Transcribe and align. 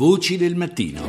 Voci 0.00 0.38
del 0.38 0.56
mattino. 0.56 1.06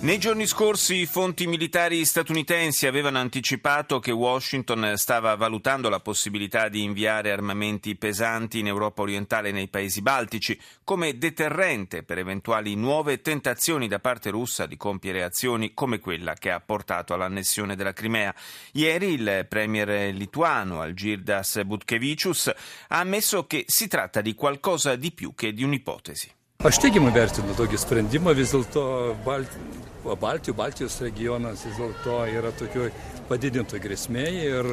Nei 0.00 0.18
giorni 0.18 0.46
scorsi 0.46 1.06
fonti 1.06 1.46
militari 1.46 2.04
statunitensi 2.04 2.86
avevano 2.86 3.16
anticipato 3.16 3.98
che 3.98 4.10
Washington 4.10 4.92
stava 4.96 5.34
valutando 5.34 5.88
la 5.88 6.00
possibilità 6.00 6.68
di 6.68 6.82
inviare 6.82 7.32
armamenti 7.32 7.96
pesanti 7.96 8.58
in 8.58 8.66
Europa 8.66 9.00
orientale 9.00 9.48
e 9.48 9.52
nei 9.52 9.68
paesi 9.68 10.02
baltici 10.02 10.60
come 10.84 11.16
deterrente 11.16 12.02
per 12.02 12.18
eventuali 12.18 12.74
nuove 12.74 13.22
tentazioni 13.22 13.88
da 13.88 14.00
parte 14.00 14.28
russa 14.28 14.66
di 14.66 14.76
compiere 14.76 15.22
azioni 15.22 15.72
come 15.72 16.00
quella 16.00 16.34
che 16.34 16.50
ha 16.50 16.60
portato 16.60 17.14
all'annessione 17.14 17.74
della 17.74 17.94
Crimea. 17.94 18.34
Ieri 18.72 19.14
il 19.14 19.46
premier 19.48 20.12
lituano 20.12 20.82
Algirdas 20.82 21.62
Butkevicius 21.64 22.48
ha 22.88 22.98
ammesso 22.98 23.46
che 23.46 23.64
si 23.66 23.88
tratta 23.88 24.20
di 24.20 24.34
qualcosa 24.34 24.94
di 24.94 25.10
più 25.10 25.34
che 25.34 25.54
di 25.54 25.64
un'ipotesi. 25.64 26.36
Aš 26.66 26.80
teigiamai 26.82 27.12
vertinu 27.14 27.52
tokį 27.54 27.78
sprendimą, 27.78 28.32
vis 28.34 28.50
dėlto 28.50 28.80
Baltijos. 29.22 29.84
Baltijų, 30.18 30.54
Baltijos 30.58 30.96
regionas 31.04 31.60
vis 31.62 31.76
dėlto 31.78 32.16
yra 32.32 32.50
tokioj 32.58 32.88
padidinto 33.28 33.78
grėsmėje 33.78 34.48
ir 34.48 34.70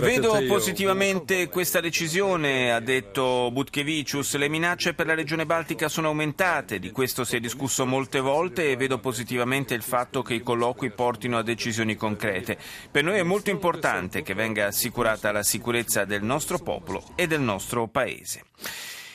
Vedo 0.00 0.32
positivamente 0.48 1.50
questa 1.50 1.80
decisione, 1.80 2.72
ha 2.72 2.80
detto 2.80 3.50
Butkevicius. 3.52 4.36
Le 4.36 4.48
minacce 4.48 4.94
per 4.94 5.06
la 5.06 5.14
regione 5.14 5.44
baltica 5.44 5.90
sono 5.90 6.08
aumentate, 6.08 6.78
di 6.78 6.90
questo 6.90 7.24
si 7.24 7.36
è 7.36 7.40
discusso 7.40 7.84
molte 7.84 8.20
volte 8.20 8.70
e 8.70 8.76
vedo 8.76 8.98
positivamente 8.98 9.74
il 9.74 9.82
fatto 9.82 10.22
che 10.22 10.32
i 10.32 10.42
colloqui 10.42 10.90
portino 10.90 11.36
a 11.36 11.42
decisioni 11.42 11.96
concrete. 11.96 12.56
Per 12.90 13.04
noi 13.04 13.18
è 13.18 13.22
molto 13.24 13.50
importante 13.50 14.22
che 14.22 14.32
venga 14.32 14.68
assicurata 14.68 15.32
la 15.32 15.42
sicurezza 15.42 16.06
del 16.06 16.22
nostro 16.22 16.56
popolo 16.58 17.02
e 17.14 17.26
del 17.26 17.42
nostro 17.42 17.88
paese. 17.88 18.44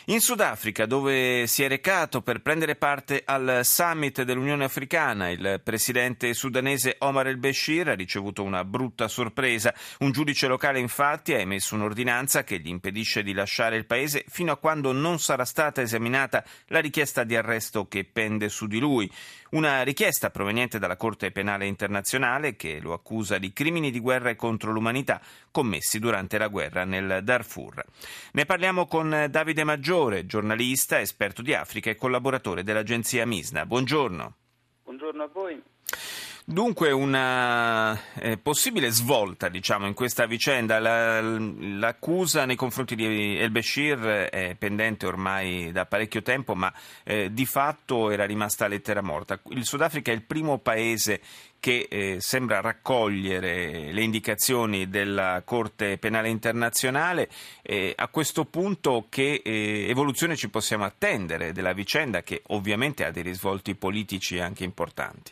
In 0.09 0.21
Sudafrica, 0.21 0.85
dove 0.85 1.47
si 1.47 1.63
è 1.63 1.67
recato 1.67 2.21
per 2.21 2.43
prendere 2.43 2.75
parte 2.75 3.23
al 3.25 3.61
summit 3.63 4.21
dell'Unione 4.21 4.63
Africana, 4.63 5.31
il 5.31 5.59
presidente 5.63 6.35
sudanese 6.35 6.97
Omar 6.99 7.25
el-Bashir 7.25 7.89
ha 7.89 7.95
ricevuto 7.95 8.43
una 8.43 8.63
brutta 8.63 9.07
sorpresa. 9.07 9.73
Un 10.01 10.11
giudice 10.11 10.45
locale 10.45 10.77
infatti 10.77 11.33
ha 11.33 11.39
emesso 11.39 11.73
un'ordinanza 11.73 12.43
che 12.43 12.59
gli 12.59 12.67
impedisce 12.67 13.23
di 13.23 13.33
lasciare 13.33 13.77
il 13.77 13.87
paese 13.87 14.25
fino 14.27 14.51
a 14.51 14.57
quando 14.57 14.91
non 14.91 15.17
sarà 15.17 15.43
stata 15.43 15.81
esaminata 15.81 16.43
la 16.67 16.81
richiesta 16.81 17.23
di 17.23 17.35
arresto 17.35 17.87
che 17.87 18.03
pende 18.03 18.47
su 18.49 18.67
di 18.67 18.77
lui. 18.77 19.11
Una 19.55 19.83
richiesta 19.83 20.31
proveniente 20.31 20.79
dalla 20.79 20.97
Corte 20.97 21.31
Penale 21.31 21.65
Internazionale 21.65 22.57
che 22.57 22.81
lo 22.81 22.91
accusa 22.91 23.37
di 23.37 23.53
crimini 23.53 23.89
di 23.89 24.01
guerra 24.01 24.29
e 24.29 24.35
contro 24.35 24.73
l'umanità 24.73 25.21
commessi 25.49 25.97
durante 25.97 26.37
la 26.37 26.49
guerra 26.49 26.83
nel 26.83 27.21
Darfur. 27.23 27.81
Ne 28.33 28.45
parliamo 28.45 28.85
con 28.85 29.27
Davide 29.29 29.63
Maggiore, 29.63 30.25
giornalista, 30.25 30.99
esperto 30.99 31.41
di 31.41 31.53
Africa 31.53 31.89
e 31.89 31.95
collaboratore 31.95 32.63
dell'agenzia 32.63 33.25
Misna. 33.25 33.65
Buongiorno. 33.65 34.35
Buongiorno 34.83 35.23
a 35.23 35.29
voi. 35.31 35.63
Dunque 36.47 36.91
una 36.91 37.99
eh, 38.19 38.37
possibile 38.37 38.91
svolta 38.91 39.49
diciamo, 39.49 39.87
in 39.87 39.95
questa 39.95 40.27
vicenda, 40.27 40.77
la, 40.77 41.19
l'accusa 41.19 42.45
nei 42.45 42.55
confronti 42.55 42.95
di 42.95 43.35
El 43.35 43.49
Bashir 43.49 43.99
è 44.29 44.55
pendente 44.55 45.07
ormai 45.07 45.71
da 45.71 45.87
parecchio 45.87 46.21
tempo 46.21 46.53
ma 46.53 46.71
eh, 47.03 47.33
di 47.33 47.47
fatto 47.47 48.11
era 48.11 48.25
rimasta 48.25 48.67
lettera 48.67 49.01
morta. 49.01 49.41
Il 49.49 49.65
Sudafrica 49.65 50.11
è 50.11 50.13
il 50.13 50.21
primo 50.21 50.59
paese 50.59 51.19
che 51.59 51.87
eh, 51.89 52.17
sembra 52.19 52.61
raccogliere 52.61 53.91
le 53.91 54.03
indicazioni 54.03 54.87
della 54.87 55.41
Corte 55.43 55.97
Penale 55.97 56.29
Internazionale. 56.29 57.27
a 57.95 58.07
questo 58.09 58.45
punto 58.45 59.07
che 59.09 59.41
eh, 59.43 59.87
evoluzione 59.89 60.35
ci 60.35 60.51
possiamo 60.51 60.83
attendere 60.83 61.53
della 61.53 61.73
vicenda 61.73 62.21
che 62.21 62.43
ovviamente 62.49 63.03
ha 63.03 63.09
dei 63.09 63.23
risvolti 63.23 63.73
politici 63.73 64.37
anche 64.39 64.63
importanti? 64.63 65.31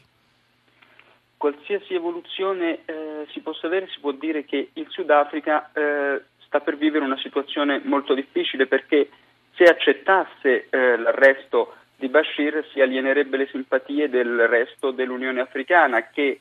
Qualsiasi 1.44 1.94
evoluzione 1.94 2.86
eh, 2.86 3.28
si 3.34 3.42
possa 3.42 3.68
avere, 3.68 3.90
si 3.90 4.00
può 4.00 4.14
dire 4.14 4.46
che 4.46 4.70
il 4.72 4.86
Sudafrica 4.88 5.72
eh, 5.74 6.22
sta 6.46 6.62
per 6.62 6.78
vivere 6.78 7.04
una 7.04 7.18
situazione 7.18 7.82
molto 7.84 8.14
difficile 8.14 8.66
perché 8.66 9.10
se 9.54 9.66
accettasse 9.66 10.70
eh, 10.70 10.96
l'arresto 10.96 11.76
di 11.98 12.08
Bashir 12.08 12.66
si 12.72 12.80
alienerebbe 12.80 13.36
le 13.36 13.48
simpatie 13.48 14.08
del 14.08 14.48
resto 14.48 14.92
dell'Unione 14.92 15.42
Africana 15.42 16.08
che 16.08 16.40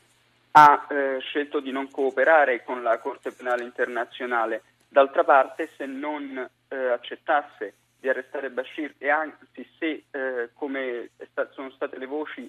ha 0.53 0.87
eh, 0.88 1.19
scelto 1.19 1.59
di 1.59 1.72
non 1.72 1.91
cooperare 1.91 2.62
con 2.62 2.84
la 2.84 2.97
Corte 2.98 3.32
Penale 3.32 3.65
Internazionale. 3.65 4.62
D'altra 4.87 5.25
parte, 5.25 5.71
se 5.77 5.84
non 5.84 6.48
eh, 6.69 6.77
accettasse 6.77 7.75
di 7.98 8.09
arrestare 8.09 8.50
Bashir 8.50 8.94
e 8.98 9.09
anzi 9.09 9.69
se, 9.81 10.04
eh, 10.12 10.50
come 10.54 11.10
sono 11.50 11.71
state 11.71 11.98
le 11.98 12.06
voci, 12.06 12.48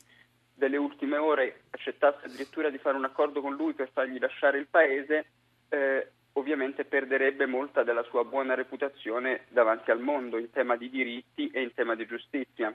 delle 0.64 0.78
ultime 0.78 1.18
ore 1.18 1.64
accettasse 1.72 2.28
addirittura 2.28 2.70
di 2.70 2.78
fare 2.78 2.96
un 2.96 3.04
accordo 3.04 3.42
con 3.42 3.54
lui 3.54 3.74
per 3.74 3.90
fargli 3.92 4.18
lasciare 4.18 4.60
il 4.60 4.68
paese, 4.70 5.26
eh, 5.68 6.08
ovviamente 6.34 6.86
perderebbe 6.86 7.46
molta 7.46 7.84
della 7.84 8.04
sua 8.04 8.24
buona 8.24 8.54
reputazione 8.54 9.42
davanti 9.50 9.92
al 9.92 10.00
mondo 10.00 10.38
in 10.38 10.50
tema 10.52 10.78
di 10.78 10.90
diritti 10.90 11.50
e 11.50 11.62
in 11.62 11.74
tema 11.74 11.96
di 11.96 12.06
giustizia. 12.06 12.74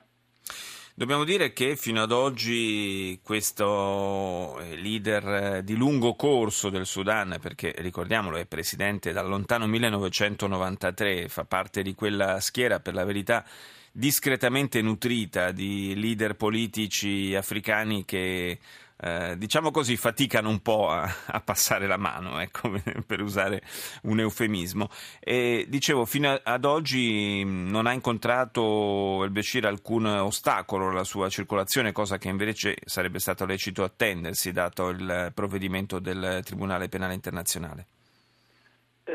Dobbiamo 0.98 1.22
dire 1.22 1.52
che 1.52 1.76
fino 1.76 2.02
ad 2.02 2.10
oggi 2.10 3.20
questo 3.22 4.58
eh, 4.58 4.74
leader 4.74 5.62
di 5.62 5.76
lungo 5.76 6.16
corso 6.16 6.70
del 6.70 6.86
Sudan, 6.86 7.38
perché 7.40 7.72
ricordiamolo 7.78 8.36
è 8.36 8.46
presidente 8.46 9.12
dal 9.12 9.28
lontano 9.28 9.68
1993, 9.68 11.28
fa 11.28 11.44
parte 11.44 11.82
di 11.82 11.94
quella 11.94 12.40
schiera 12.40 12.80
per 12.80 12.94
la 12.94 13.04
verità 13.04 13.44
discretamente 13.92 14.82
nutrita 14.82 15.52
di 15.52 15.94
leader 15.94 16.34
politici 16.34 17.32
africani 17.32 18.04
che 18.04 18.58
eh, 19.00 19.36
diciamo 19.38 19.70
così, 19.70 19.96
faticano 19.96 20.48
un 20.48 20.60
po' 20.60 20.88
a, 20.90 21.08
a 21.26 21.40
passare 21.40 21.86
la 21.86 21.96
mano, 21.96 22.40
ecco, 22.40 22.70
per 23.06 23.20
usare 23.20 23.62
un 24.02 24.18
eufemismo. 24.18 24.88
E 25.20 25.66
dicevo, 25.68 26.04
fino 26.04 26.40
ad 26.42 26.64
oggi 26.64 27.44
non 27.44 27.86
ha 27.86 27.92
incontrato 27.92 29.22
il 29.22 29.30
Bashir 29.30 29.66
alcun 29.66 30.06
ostacolo 30.06 30.88
alla 30.88 31.04
sua 31.04 31.28
circolazione, 31.28 31.92
cosa 31.92 32.18
che 32.18 32.28
invece 32.28 32.76
sarebbe 32.84 33.20
stato 33.20 33.46
lecito 33.46 33.84
attendersi, 33.84 34.50
dato 34.50 34.88
il 34.88 35.30
provvedimento 35.32 36.00
del 36.00 36.40
Tribunale 36.44 36.88
Penale 36.88 37.14
Internazionale. 37.14 37.86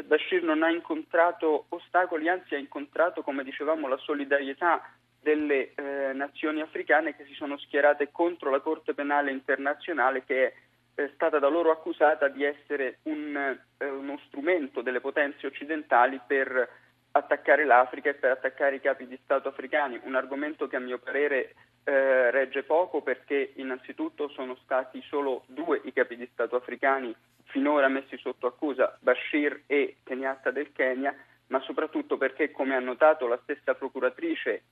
Bashir 0.01 0.41
non 0.41 0.63
ha 0.63 0.69
incontrato 0.69 1.65
ostacoli, 1.69 2.27
anzi 2.27 2.55
ha 2.55 2.57
incontrato, 2.57 3.21
come 3.21 3.43
dicevamo, 3.43 3.87
la 3.87 3.97
solidarietà 3.97 4.81
delle 5.23 5.73
eh, 5.73 6.13
nazioni 6.13 6.61
africane 6.61 7.15
che 7.15 7.25
si 7.25 7.33
sono 7.33 7.57
schierate 7.57 8.11
contro 8.11 8.51
la 8.51 8.59
Corte 8.59 8.93
Penale 8.93 9.31
Internazionale 9.31 10.23
che 10.23 10.47
è 10.47 10.53
eh, 10.95 11.11
stata 11.15 11.39
da 11.39 11.47
loro 11.47 11.71
accusata 11.71 12.27
di 12.27 12.43
essere 12.43 12.99
un, 13.03 13.57
eh, 13.77 13.85
uno 13.89 14.19
strumento 14.27 14.81
delle 14.81 14.99
potenze 14.99 15.47
occidentali 15.47 16.19
per 16.25 16.69
attaccare 17.15 17.65
l'Africa 17.65 18.09
e 18.09 18.15
per 18.15 18.31
attaccare 18.31 18.75
i 18.75 18.81
capi 18.81 19.07
di 19.07 19.19
Stato 19.23 19.47
africani, 19.47 19.99
un 20.03 20.15
argomento 20.15 20.67
che 20.67 20.75
a 20.75 20.79
mio 20.79 20.99
parere 20.99 21.55
eh, 21.83 22.31
regge 22.31 22.63
poco 22.63 23.01
perché 23.01 23.53
innanzitutto 23.55 24.29
sono 24.29 24.55
stati 24.63 25.01
solo 25.07 25.43
due 25.47 25.81
i 25.83 25.93
capi 25.93 26.15
di 26.15 26.29
Stato 26.31 26.55
africani 26.55 27.15
finora 27.45 27.87
messi 27.87 28.17
sotto 28.17 28.47
accusa, 28.47 28.97
Bashir 28.99 29.63
e 29.67 29.97
Kenyatta 30.03 30.49
del 30.51 30.71
Kenya, 30.71 31.15
ma 31.47 31.59
soprattutto 31.61 32.17
perché, 32.17 32.51
come 32.51 32.75
ha 32.75 32.79
notato 32.79 33.27
la 33.27 33.39
stessa 33.43 33.75
procuratrice 33.75 34.63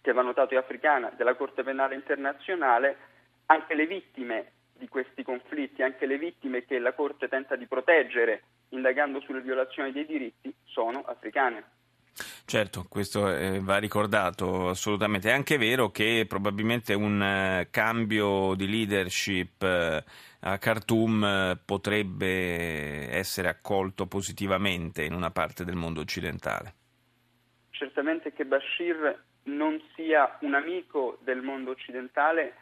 che 0.00 0.12
va 0.12 0.22
notato 0.22 0.54
è 0.54 0.56
africana 0.56 1.10
della 1.16 1.34
Corte 1.34 1.62
Penale 1.62 1.94
Internazionale, 1.94 2.96
anche 3.46 3.74
le 3.74 3.86
vittime 3.86 4.52
di 4.72 4.88
questi 4.88 5.22
conflitti, 5.22 5.82
anche 5.82 6.06
le 6.06 6.18
vittime 6.18 6.64
che 6.64 6.78
la 6.78 6.94
Corte 6.94 7.28
tenta 7.28 7.56
di 7.56 7.66
proteggere 7.66 8.42
indagando 8.70 9.20
sulle 9.20 9.42
violazioni 9.42 9.92
dei 9.92 10.06
diritti, 10.06 10.54
sono 10.64 11.02
africane. 11.02 11.64
Certo, 12.44 12.86
questo 12.88 13.32
eh, 13.32 13.60
va 13.60 13.78
ricordato 13.78 14.68
assolutamente. 14.68 15.28
È 15.30 15.32
anche 15.32 15.56
vero 15.56 15.90
che 15.90 16.24
probabilmente 16.28 16.94
un 16.94 17.22
eh, 17.22 17.68
cambio 17.70 18.54
di 18.54 18.68
leadership 18.68 19.62
eh, 19.62 20.04
a 20.40 20.58
Khartoum 20.58 21.60
potrebbe 21.64 23.10
essere 23.10 23.48
accolto 23.48 24.06
positivamente 24.06 25.04
in 25.04 25.12
una 25.12 25.30
parte 25.30 25.64
del 25.64 25.76
mondo 25.76 26.00
occidentale. 26.00 26.74
Certamente 27.70 28.32
che 28.32 28.44
Bashir 28.44 29.28
non 29.56 29.80
sia 29.94 30.38
un 30.40 30.54
amico 30.54 31.18
del 31.22 31.42
mondo 31.42 31.70
occidentale 31.70 32.54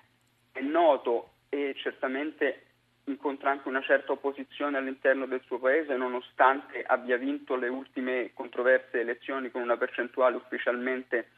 è 0.52 0.60
noto 0.60 1.30
e 1.48 1.74
certamente 1.76 2.62
incontra 3.04 3.50
anche 3.50 3.68
una 3.68 3.80
certa 3.80 4.12
opposizione 4.12 4.76
all'interno 4.76 5.26
del 5.26 5.42
suo 5.46 5.58
paese 5.58 5.96
nonostante 5.96 6.82
abbia 6.82 7.16
vinto 7.16 7.56
le 7.56 7.68
ultime 7.68 8.32
controverse 8.34 9.00
elezioni 9.00 9.50
con 9.50 9.62
una 9.62 9.76
percentuale 9.76 10.36
ufficialmente 10.36 11.28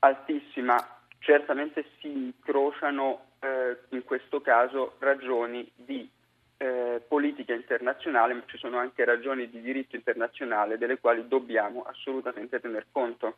altissima. 0.00 0.76
Certamente 1.18 1.84
si 1.98 2.10
incrociano 2.10 3.32
eh, 3.40 3.78
in 3.90 4.04
questo 4.04 4.40
caso 4.40 4.96
ragioni 4.98 5.70
di 5.74 6.08
eh, 6.56 7.02
politica 7.06 7.54
internazionale, 7.54 8.34
ma 8.34 8.42
ci 8.46 8.58
sono 8.58 8.78
anche 8.78 9.04
ragioni 9.04 9.48
di 9.48 9.60
diritto 9.60 9.96
internazionale 9.96 10.78
delle 10.78 10.98
quali 10.98 11.26
dobbiamo 11.26 11.82
assolutamente 11.82 12.60
tener 12.60 12.86
conto. 12.90 13.36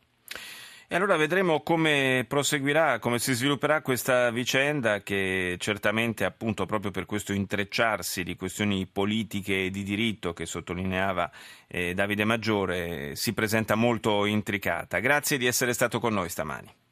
E 0.89 0.95
allora 0.95 1.17
vedremo 1.17 1.63
come 1.63 2.25
proseguirà, 2.29 3.01
come 3.01 3.19
si 3.19 3.33
svilupperà 3.33 3.83
questa 3.83 4.31
vicenda 4.31 5.03
che 5.03 5.57
certamente 5.59 6.25
appunto 6.25 6.65
proprio 6.65 6.93
per 6.93 7.07
questo 7.07 7.33
intrecciarsi 7.33 8.23
di 8.23 8.37
questioni 8.37 8.87
politiche 8.87 9.65
e 9.65 9.71
di 9.71 9.83
diritto 9.83 10.33
che 10.33 10.47
sottolineava 10.47 11.29
eh, 11.67 11.93
Davide 11.93 12.25
Maggiore 12.25 13.17
si 13.17 13.33
presenta 13.33 13.75
molto 13.75 14.27
intricata. 14.27 15.01
Grazie 15.01 15.39
di 15.39 15.47
essere 15.47 15.73
stato 15.73 15.99
con 15.99 16.15
noi 16.15 16.29
stamani. 16.29 16.85